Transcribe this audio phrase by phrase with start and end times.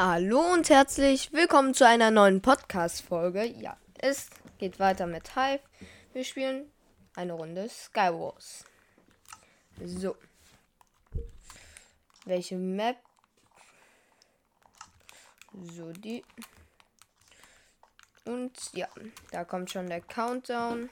[0.00, 3.42] Hallo und herzlich willkommen zu einer neuen Podcast-Folge.
[3.42, 5.58] Ja, es geht weiter mit Hive.
[6.12, 6.70] Wir spielen
[7.16, 8.64] eine Runde Skywars.
[9.84, 10.14] So.
[12.26, 12.98] Welche Map?
[15.52, 16.24] So, die.
[18.24, 18.86] Und ja,
[19.32, 20.90] da kommt schon der Countdown.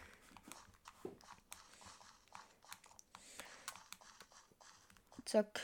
[5.24, 5.60] Zack.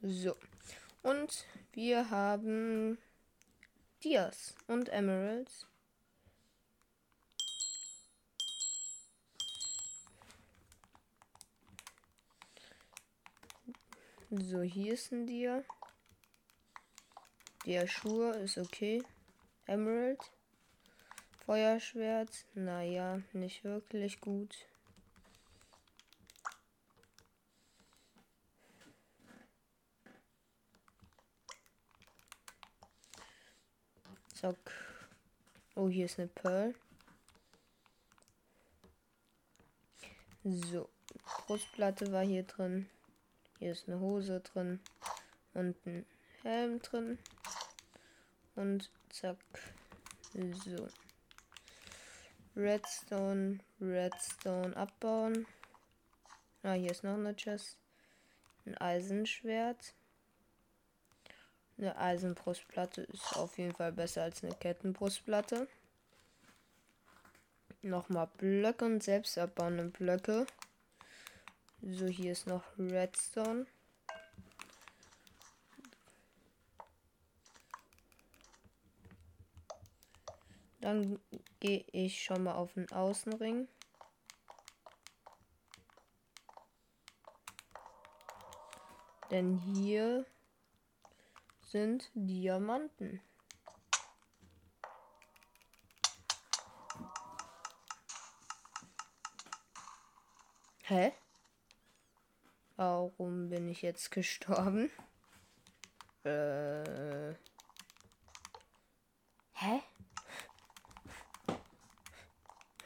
[0.00, 0.36] So.
[1.02, 2.98] Und wir haben
[4.04, 5.66] Dias und Emeralds.
[14.30, 15.64] So, hier ist ein Dia.
[17.66, 19.02] Der Schuhe ist okay.
[19.66, 20.20] Emerald.
[21.44, 22.46] Feuerschwert.
[22.54, 24.67] Naja, nicht wirklich gut.
[34.40, 34.70] Zack.
[35.74, 36.72] Oh, hier ist eine Pearl.
[40.44, 40.88] So.
[41.24, 42.88] Brustplatte war hier drin.
[43.58, 44.78] Hier ist eine Hose drin.
[45.54, 46.06] Und ein
[46.42, 47.18] Helm drin.
[48.54, 49.38] Und zack.
[50.32, 50.86] So.
[52.54, 55.48] Redstone, Redstone abbauen.
[56.62, 57.76] Ah, hier ist noch eine Chest.
[58.66, 59.94] Ein Eisenschwert.
[61.78, 65.68] Eine Eisenbrustplatte ist auf jeden Fall besser als eine Kettenbrustplatte.
[67.82, 70.44] Nochmal Blöcke und selbst abbauende Blöcke.
[71.80, 73.66] So, hier ist noch Redstone.
[80.80, 81.20] Dann
[81.60, 83.68] gehe ich schon mal auf den Außenring.
[89.30, 90.26] Denn hier
[91.70, 93.20] sind Diamanten.
[100.84, 101.12] Hä?
[102.76, 104.90] Warum bin ich jetzt gestorben?
[106.24, 107.34] Äh.
[109.52, 109.82] Hä?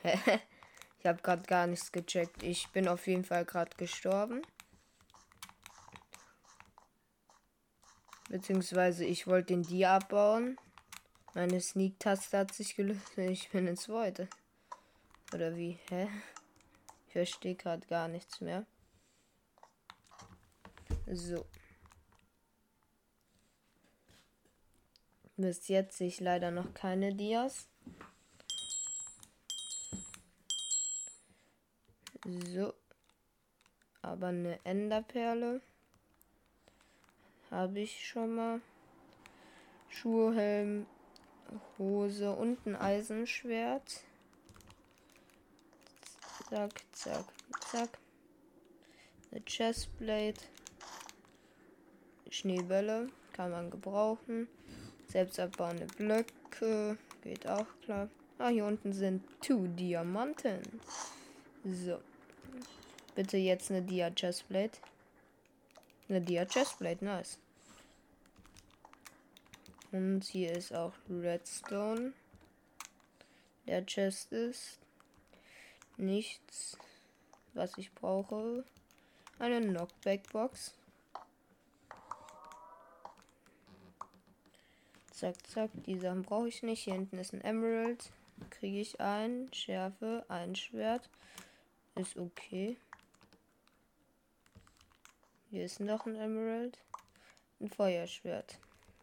[0.98, 2.42] ich habe gerade gar nichts gecheckt.
[2.42, 4.42] Ich bin auf jeden Fall gerade gestorben.
[8.32, 10.56] Beziehungsweise ich wollte den Dia abbauen.
[11.34, 13.18] Meine Sneak-Taste hat sich gelöst.
[13.18, 14.26] Ich bin ins Zweite.
[15.34, 15.78] Oder wie?
[15.90, 16.08] Hä?
[17.06, 18.64] Ich verstehe gerade gar nichts mehr.
[21.06, 21.44] So.
[25.36, 27.68] Bis jetzt sehe ich leider noch keine Dias.
[32.24, 32.72] So.
[34.00, 35.60] Aber eine Enderperle
[37.52, 38.60] habe ich schon mal.
[39.88, 40.86] Schuhe, Helm,
[41.78, 44.00] Hose und ein Eisenschwert.
[46.48, 47.24] Zack, zack,
[47.70, 47.98] zack.
[49.30, 50.40] Eine Chestplate.
[52.30, 54.48] Schneebälle kann man gebrauchen.
[55.08, 58.08] Selbst abbauende Blöcke geht auch klar.
[58.38, 60.62] Ah, hier unten sind two Diamanten.
[61.64, 62.00] So.
[63.14, 64.78] Bitte jetzt eine Dia Chestplate.
[66.12, 67.38] Eine Dia Chestplate, nice.
[69.92, 72.12] Und hier ist auch Redstone.
[73.66, 74.78] Der Chest ist
[75.96, 76.76] nichts,
[77.54, 78.62] was ich brauche.
[79.38, 80.74] Eine Knockback-Box.
[85.12, 85.70] Zack, zack.
[85.86, 86.84] Die Sachen brauche ich nicht.
[86.84, 88.12] Hier hinten ist ein Emerald.
[88.50, 89.50] Kriege ich ein.
[89.54, 91.08] Schärfe, ein Schwert.
[91.94, 92.76] Ist okay.
[95.52, 96.78] Hier ist noch ein Emerald.
[97.60, 98.58] Ein Feuerschwert.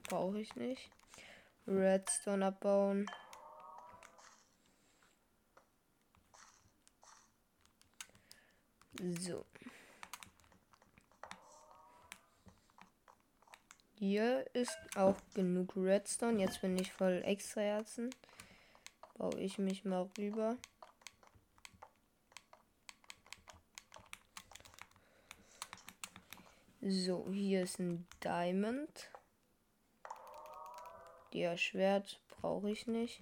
[0.10, 0.90] Brauche ich nicht.
[1.68, 3.06] Redstone abbauen.
[9.20, 9.46] So.
[14.00, 16.42] Hier ist auch genug Redstone.
[16.42, 18.10] Jetzt bin ich voll extra Herzen.
[19.20, 20.58] Baue ich mich mal rüber.
[26.82, 29.12] So, hier ist ein Diamond.
[31.34, 33.20] Der Schwert brauche ich nicht.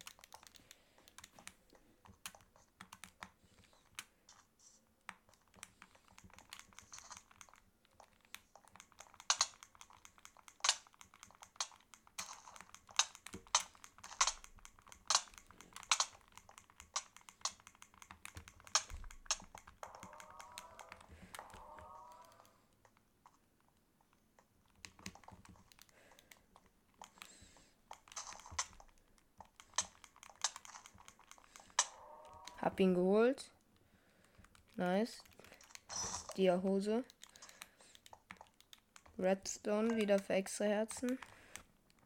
[32.68, 33.50] Hab ihn geholt.
[34.75, 35.24] Nice.
[36.38, 37.04] Dia-Hose.
[39.18, 41.18] Redstone wieder für extra Herzen.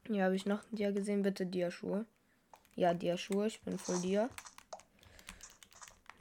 [0.08, 1.22] Hier habe ich noch ein Dia gesehen.
[1.22, 2.06] Bitte Dia-Schuhe.
[2.76, 3.48] Ja, Dia-Schuhe.
[3.48, 4.30] Ich bin voll Dia.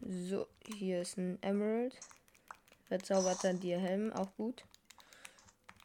[0.00, 1.96] So, hier ist ein Emerald.
[2.88, 4.12] Verzauberter Dia-Helm.
[4.12, 4.64] Auch gut.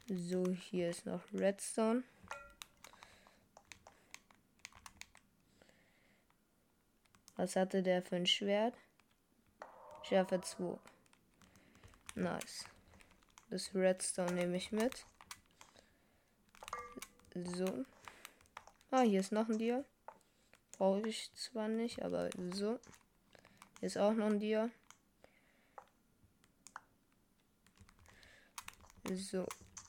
[0.08, 2.04] So, hier ist noch Redstone.
[7.36, 8.74] Was hatte der für ein Schwert?
[10.04, 10.78] Schärfe 2.
[12.16, 12.66] Nice.
[13.50, 15.06] Das Redstone nehme ich mit.
[17.34, 17.86] So.
[18.90, 19.84] Ah, hier ist noch ein Dia.
[20.78, 22.80] Brauche ich zwar nicht, aber so.
[23.80, 24.70] Hier ist auch noch ein Dia.
[29.14, 29.46] So.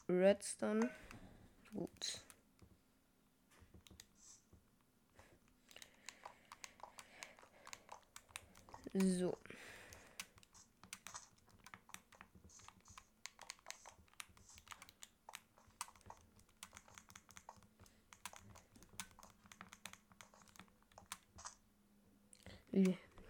[0.09, 0.91] Redstone.
[1.73, 2.21] Gut.
[8.93, 9.39] So.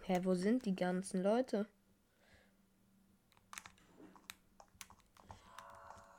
[0.07, 1.67] Hä, wo sind die ganzen Leute?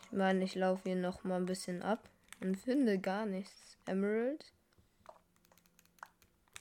[0.03, 2.07] Ich meine, ich laufe hier noch mal ein bisschen ab
[2.41, 3.79] und finde gar nichts.
[3.87, 4.53] Emerald.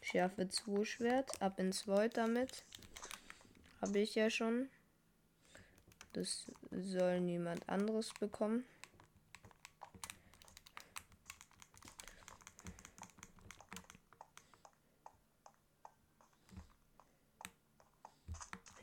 [0.02, 1.42] Schärfe 2 Schwert.
[1.42, 2.64] Ab ins Void damit.
[3.82, 4.70] Habe ich ja schon.
[6.14, 8.64] Das soll niemand anderes bekommen.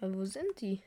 [0.05, 0.83] Ja, sind die?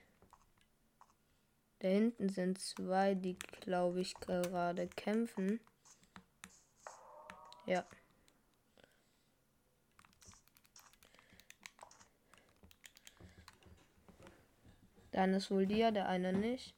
[1.79, 5.59] Da hinten sind zwei, die, glaube ich, gerade kämpfen.
[7.65, 7.85] Ja.
[15.11, 16.76] Dann ist wohl dir, der eine nicht.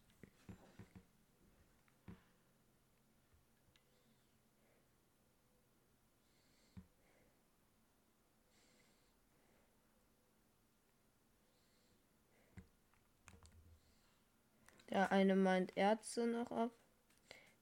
[15.00, 16.72] Der eine meint Ärzte noch ab.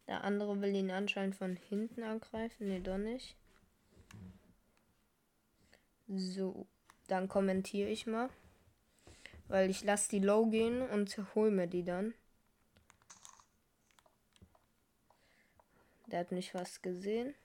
[0.07, 2.67] Der andere will ihn anscheinend von hinten angreifen.
[2.67, 3.37] Nee, doch nicht.
[6.07, 6.65] So,
[7.05, 8.31] dann kommentiere ich mal.
[9.49, 12.15] Weil ich lasse die low gehen und hol mir die dann.
[16.07, 17.35] Der hat mich fast gesehen.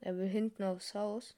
[0.00, 1.36] Er will hinten aufs Haus.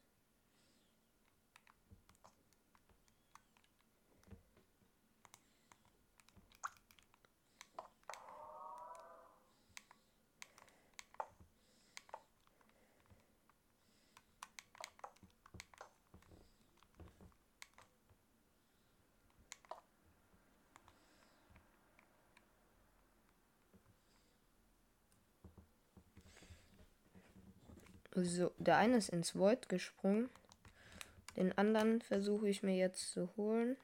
[28.16, 30.30] So, der eine ist ins Void gesprungen.
[31.36, 33.76] Den anderen versuche ich mir jetzt zu holen.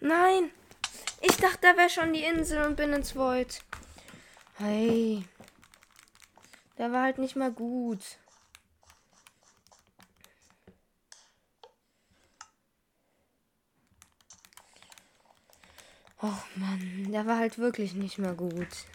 [0.00, 0.52] Nein!
[1.76, 3.62] Wäre schon die Insel und bin ins Void.
[4.54, 5.22] Hey.
[6.78, 8.00] Der war halt nicht mal gut.
[16.22, 18.86] Och Mann, der war halt wirklich nicht mal gut.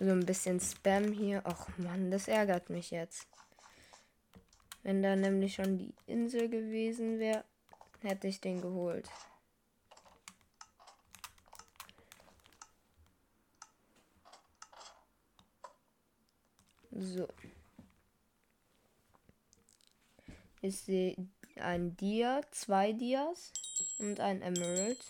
[0.00, 1.42] So ein bisschen Spam hier.
[1.44, 3.26] Och Mann, das ärgert mich jetzt.
[4.84, 7.44] Wenn da nämlich schon die Insel gewesen wäre,
[8.02, 9.10] hätte ich den geholt.
[16.92, 17.26] So.
[20.60, 21.16] Ich sehe
[21.56, 23.52] ein Dia, zwei Dias
[23.98, 25.04] und ein Emerald.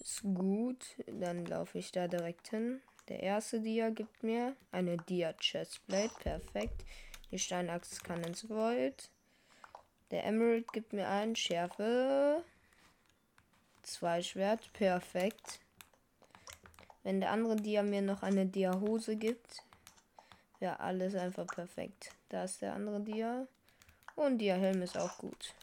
[0.00, 0.84] Ist gut.
[1.06, 2.80] Dann laufe ich da direkt hin.
[3.08, 6.14] Der erste Dia gibt mir eine Dia Chestplate.
[6.20, 6.84] Perfekt.
[7.30, 9.10] Die Steinachse kann ins Void.
[10.10, 12.44] Der Emerald gibt mir ein Schärfe.
[13.82, 14.72] Zwei Schwert.
[14.72, 15.60] Perfekt.
[17.02, 19.62] Wenn der andere Dia mir noch eine Dia Hose gibt,
[20.60, 22.10] Ja, alles einfach perfekt.
[22.30, 23.46] Da ist der andere Dia.
[24.14, 25.54] Und Dia-Helm ist auch gut.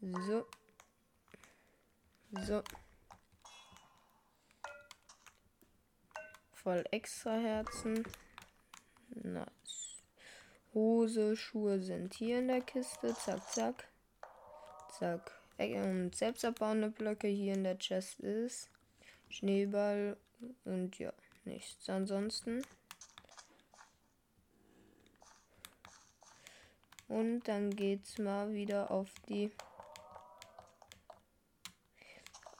[0.00, 0.44] So.
[2.42, 2.62] So.
[6.62, 8.04] Voll extra Herzen.
[9.14, 10.02] Nice.
[10.74, 13.14] Hose, Schuhe sind hier in der Kiste.
[13.14, 13.88] Zack, zack.
[14.98, 15.32] Zack.
[15.56, 18.68] Und selbstabbauende Blöcke hier in der Chest ist.
[19.30, 20.18] Schneeball
[20.64, 21.14] und ja,
[21.44, 22.62] nichts ansonsten.
[27.08, 29.50] Und dann geht's mal wieder auf die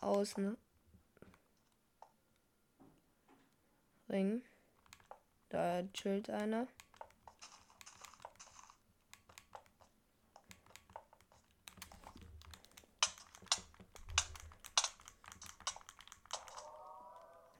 [0.01, 0.57] Außen
[4.11, 4.43] Ring.
[5.49, 6.67] Da chillt einer.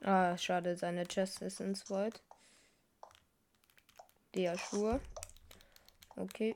[0.03, 2.21] Ah, schade, seine Chest ist ins Void.
[4.35, 4.99] Der Schuhe.
[6.15, 6.55] Okay.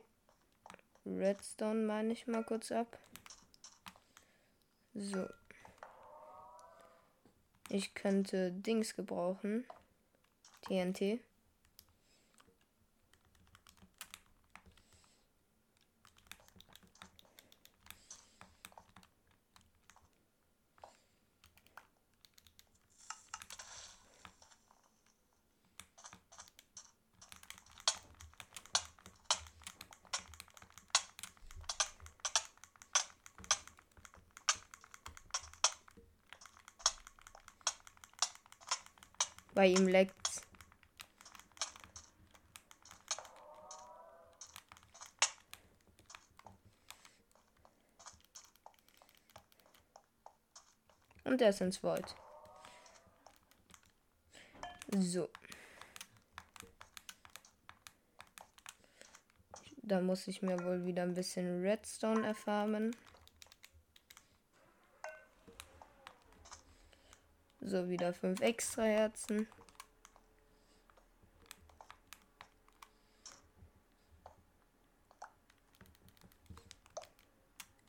[1.06, 2.98] Redstone meine ich mal kurz ab.
[4.94, 5.28] So.
[7.70, 9.66] Ich könnte Dings gebrauchen.
[10.68, 11.20] TNT.
[39.54, 40.25] Bei ihm leckt's.
[51.36, 52.16] Und er ist ins Void.
[54.98, 55.28] So.
[59.84, 62.96] Da muss ich mir wohl wieder ein bisschen Redstone erfarmen.
[67.60, 69.46] So, wieder fünf extra Herzen.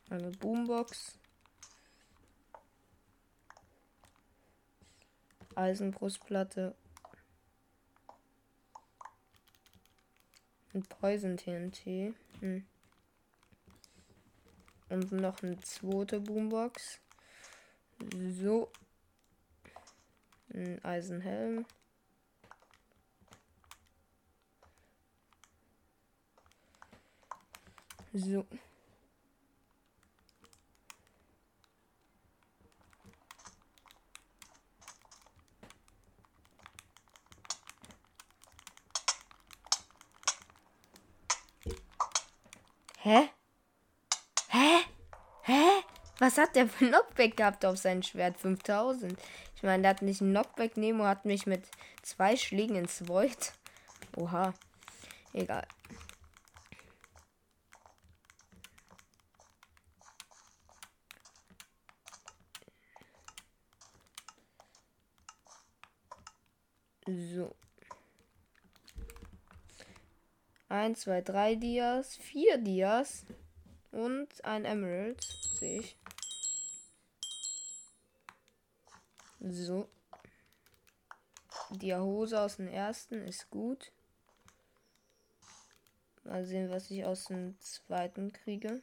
[0.09, 1.17] Eine Boombox.
[5.57, 6.75] Eisenbrustplatte.
[10.73, 12.13] Ein Poison TNT.
[12.39, 12.65] Hm.
[14.89, 16.99] Und noch eine zweite Boombox.
[18.39, 18.71] So.
[20.53, 21.65] Ein Eisenhelm.
[28.13, 28.45] So.
[43.07, 43.29] Hä?
[44.49, 44.83] Hä?
[45.43, 45.83] Hä?
[46.19, 48.37] Was hat der für Knockback gehabt auf sein Schwert?
[48.37, 49.17] 5000.
[49.55, 50.75] Ich meine, der hat nicht einen Knockback.
[50.75, 51.63] Nemo hat mich mit
[52.01, 53.53] zwei Schlägen ins Void.
[54.17, 54.53] Oha.
[55.31, 55.65] Egal.
[67.05, 67.55] So.
[70.69, 73.25] 1, 2, 3 Dias, 4 Dias
[73.91, 75.23] und ein Emerald,
[75.59, 75.97] sehe ich.
[79.39, 79.87] So.
[81.71, 83.91] Die Hose aus dem ersten ist gut.
[86.23, 88.81] Mal sehen, was ich aus dem zweiten kriege.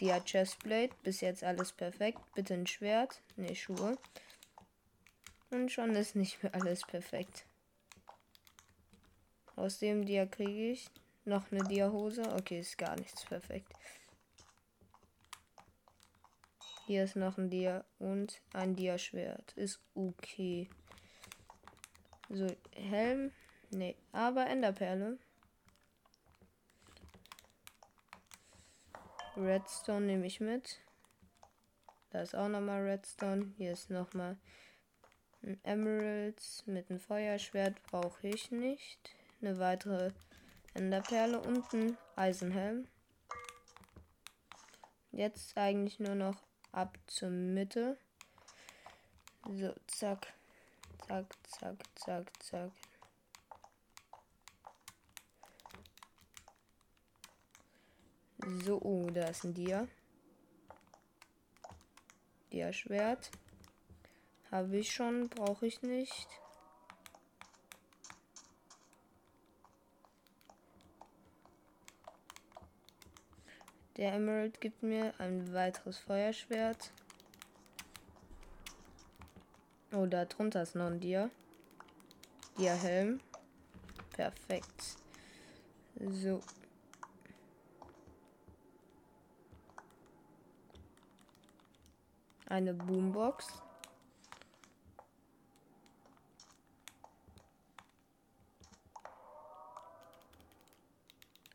[0.00, 0.94] Die Chestplate.
[1.02, 2.20] Bis jetzt alles perfekt.
[2.34, 3.20] Bitte ein Schwert.
[3.36, 3.98] Ne, Schuhe.
[5.50, 7.44] Und schon ist nicht mehr alles perfekt.
[9.60, 10.88] Aus dem Dia kriege ich
[11.26, 12.22] noch eine Dia-Hose.
[12.34, 13.70] Okay, ist gar nichts perfekt.
[16.86, 19.52] Hier ist noch ein Dia und ein Dia-Schwert.
[19.56, 20.70] Ist okay.
[22.30, 23.32] So, Helm.
[23.70, 25.18] Nee, aber Enderperle.
[29.36, 30.80] Redstone nehme ich mit.
[32.08, 33.52] Da ist auch nochmal Redstone.
[33.58, 34.38] Hier ist nochmal
[35.42, 37.82] ein Emeralds mit einem Feuerschwert.
[37.82, 39.19] Brauche ich nicht.
[39.40, 40.12] Eine weitere
[40.74, 42.86] Enderperle und ein Eisenhelm.
[45.12, 46.36] Jetzt eigentlich nur noch
[46.72, 47.96] ab zur Mitte.
[49.44, 50.32] So, zack.
[51.06, 52.70] Zack, zack, zack, zack.
[58.64, 59.88] So, oh, da ist ein Dia.
[62.52, 63.30] Dia-Schwert.
[64.50, 66.28] Habe ich schon, brauche ich nicht.
[74.00, 76.90] Der Emerald gibt mir ein weiteres Feuerschwert.
[79.92, 81.28] Oh, da drunter ist noch ein Dia.
[82.56, 83.20] Dia-Helm.
[84.12, 84.96] Perfekt.
[85.96, 86.40] So.
[92.46, 93.48] Eine Boombox.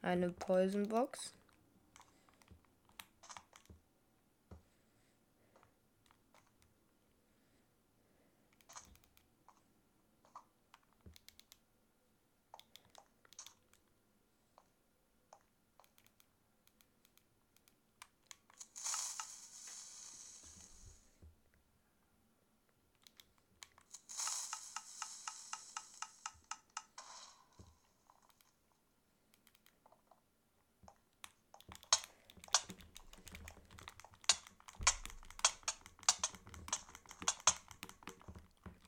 [0.03, 1.33] Eine Poisonbox.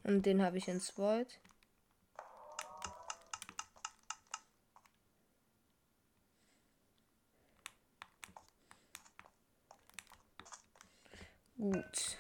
[0.07, 1.37] Und den habe ich ins Void.
[11.57, 12.17] Gut.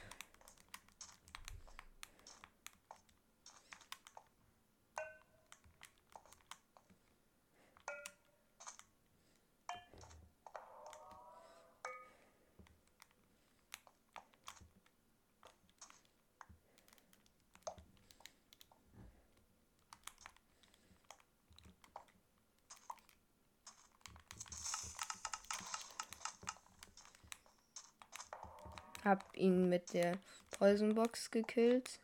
[29.07, 30.19] Hab ihn mit der
[30.51, 32.01] Poisonbox gekillt.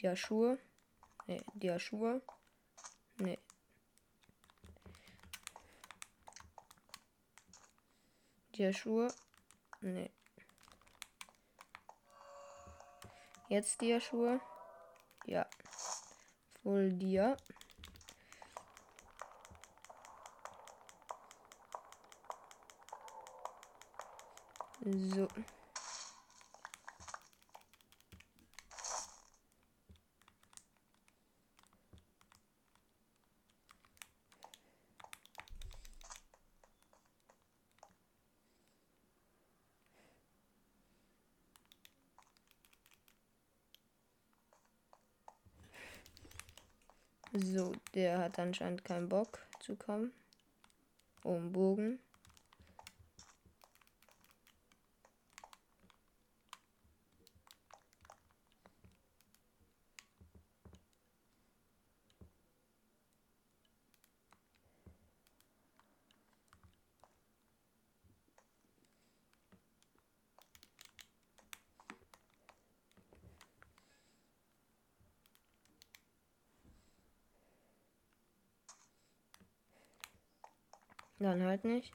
[0.00, 0.58] Die Schuhe.
[1.28, 2.20] Ne, die Schuhe.
[3.18, 3.38] Ne.
[8.56, 9.14] Die Schuhe.
[9.80, 10.10] Ne.
[13.48, 14.40] Jetzt die Schuhe.
[15.26, 15.46] Ja.
[16.64, 17.36] Wohl dir.
[24.84, 25.28] So.
[47.32, 50.12] So, der hat anscheinend keinen Bock zu kommen.
[51.24, 51.98] Oh, ein Bogen.
[81.24, 81.90] Dann halt nicht.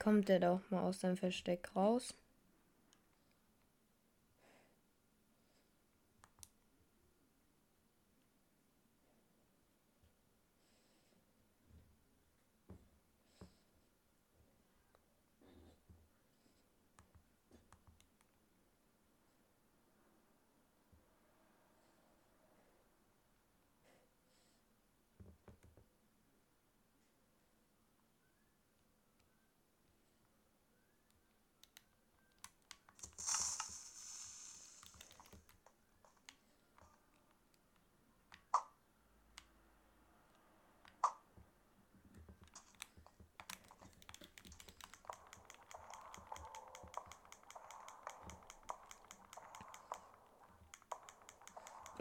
[0.00, 2.14] Kommt der doch mal aus seinem Versteck raus?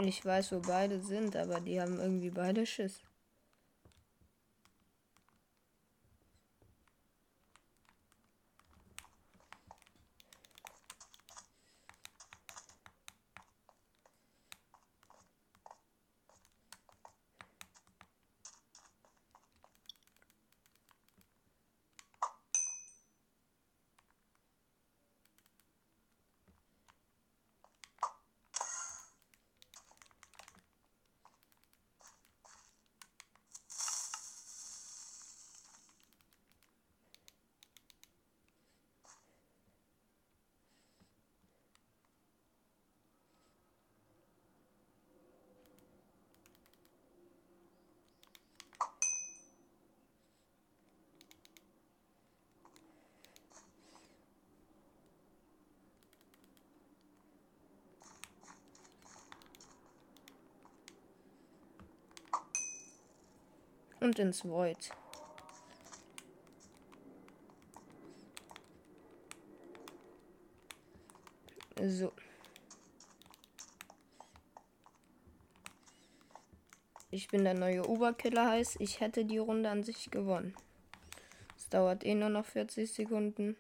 [0.01, 3.01] Ich weiß, wo beide sind, aber die haben irgendwie beide Schiss.
[63.99, 64.91] Und ins Void.
[71.81, 72.11] So.
[77.11, 80.55] Ich bin der neue Oberkiller heißt, ich hätte die Runde an sich gewonnen.
[81.57, 83.57] Es dauert eh nur noch 40 Sekunden.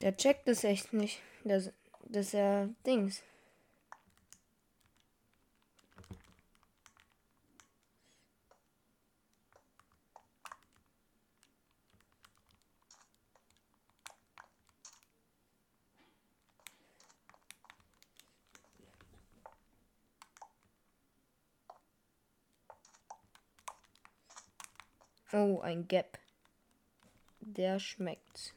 [0.00, 1.20] Der checkt es echt nicht.
[1.44, 1.72] Das,
[2.04, 3.22] das er Dings.
[25.30, 26.18] Oh, ein Gap.
[27.40, 28.54] Der schmeckt.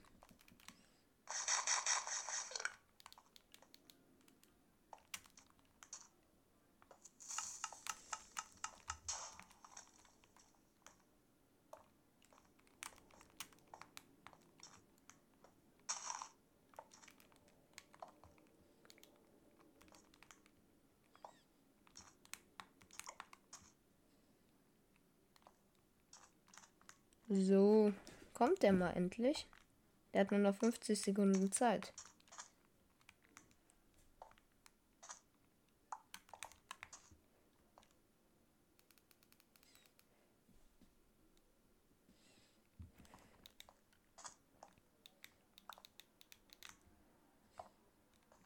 [27.33, 27.93] So,
[28.71, 29.47] der mal endlich?
[30.13, 31.93] Der hat nur noch 50 Sekunden Zeit.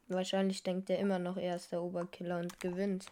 [0.07, 3.11] Wahrscheinlich denkt er immer noch, er ist der Oberkiller und gewinnt.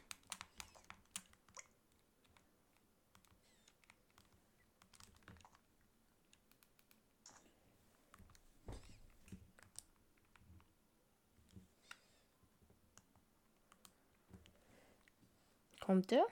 [15.94, 16.26] Kommt der?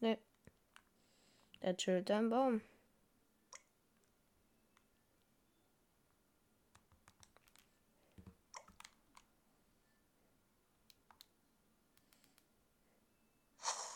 [0.00, 0.18] Ne.
[1.62, 2.60] Der chillt am Baum.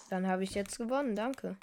[0.09, 1.59] Dann habe ich jetzt gewonnen, danke.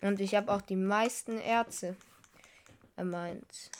[0.00, 1.98] Und ich habe auch die meisten Erze.
[3.00, 3.70] Er meint.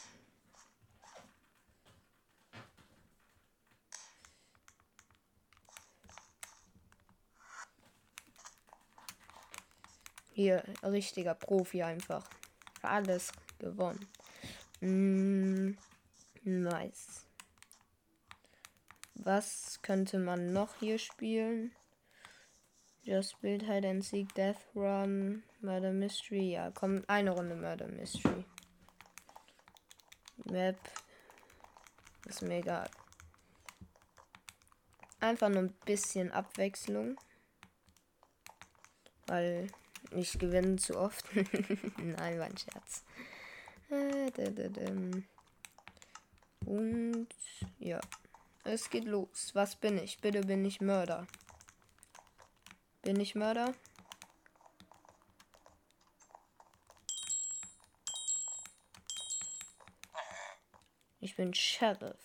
[10.33, 12.27] Hier, richtiger Profi einfach.
[12.81, 14.09] Alles gewonnen.
[14.81, 15.77] Mm,
[16.45, 17.27] nice.
[19.17, 21.73] Was könnte man noch hier spielen?
[23.03, 26.53] Just Build Hide and Seek Death Run, Murder Mystery.
[26.53, 28.47] Ja, kommt eine Runde Murder Mystery.
[30.45, 30.79] Map.
[32.27, 32.89] Ist mir egal.
[35.21, 37.17] Einfach nur ein bisschen Abwechslung.
[39.27, 39.69] Weil
[40.13, 41.25] ich gewinne zu oft.
[41.99, 43.05] Nein, mein Scherz.
[43.91, 44.31] Äh,
[46.67, 47.29] Und
[47.79, 48.01] ja.
[48.65, 49.55] Es geht los.
[49.55, 50.19] Was bin ich?
[50.21, 51.27] Bitte bin ich Mörder.
[53.03, 53.75] Bin ich Mörder?
[61.23, 62.17] Ich bin Sheriff.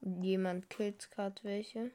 [0.00, 1.92] Jemand killt gerade welche.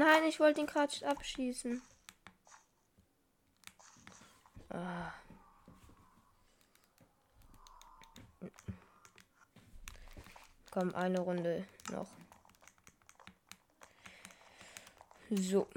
[0.00, 1.82] Nein, ich wollte ihn gerade abschießen.
[4.70, 5.12] Ah.
[10.70, 12.08] Komm, eine Runde noch.
[15.28, 15.68] So.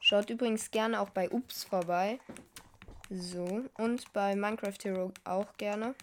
[0.00, 2.18] Schaut übrigens gerne auch bei Ups vorbei.
[3.10, 5.94] So, und bei Minecraft Hero auch gerne.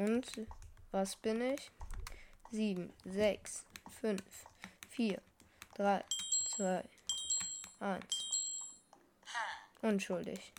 [0.00, 0.46] Und
[0.92, 1.70] was bin ich?
[2.52, 3.66] 7, 6,
[4.00, 4.22] 5,
[4.88, 5.20] 4,
[5.74, 6.04] 3,
[6.56, 6.84] 2,
[7.80, 8.04] 1.
[9.82, 10.54] Unschuldig.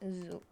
[0.00, 0.42] So.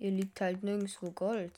[0.00, 1.52] Hier liegt halt nirgendwo Gold.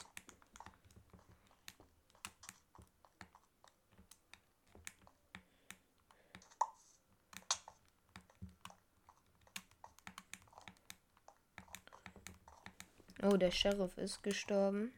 [13.22, 14.92] Oh, der Sheriff ist gestorben.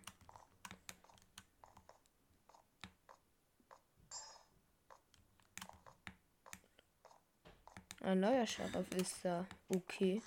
[8.01, 9.47] Ein neuer Sheriff ist da.
[9.69, 10.23] Okay.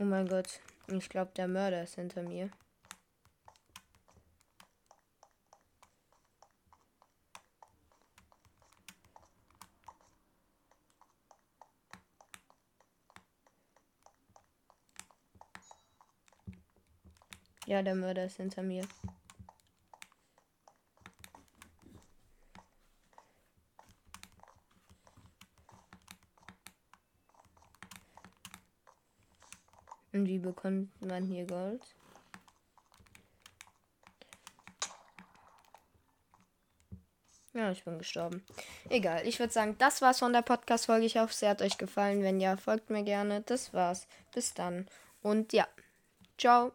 [0.00, 0.60] Oh mein Gott.
[0.88, 2.48] Ich glaube, der Mörder ist hinter mir.
[17.66, 18.88] Ja, der Mörder ist hinter mir.
[30.20, 31.80] Und wie bekommt man hier Gold?
[37.54, 38.44] Ja, ich bin gestorben.
[38.90, 41.06] Egal, ich würde sagen, das war's von der Podcast-Folge.
[41.06, 42.22] Ich hoffe, sie hat euch gefallen.
[42.22, 43.40] Wenn ja, folgt mir gerne.
[43.40, 44.06] Das war's.
[44.34, 44.86] Bis dann.
[45.22, 45.66] Und ja,
[46.36, 46.72] ciao.